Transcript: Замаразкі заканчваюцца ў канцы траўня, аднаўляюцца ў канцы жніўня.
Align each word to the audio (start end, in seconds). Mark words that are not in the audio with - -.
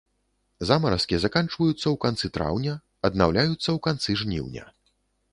Замаразкі 0.67 1.17
заканчваюцца 1.25 1.77
ў 1.77 1.95
канцы 2.05 2.31
траўня, 2.37 2.73
аднаўляюцца 3.09 3.61
ў 3.61 3.77
канцы 3.89 4.09
жніўня. 4.23 4.65